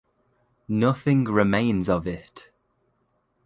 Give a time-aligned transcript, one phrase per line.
[0.67, 2.49] Nothing remains of it.